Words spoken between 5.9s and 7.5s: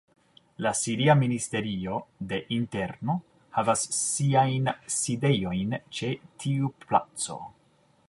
ĉe tiu placo.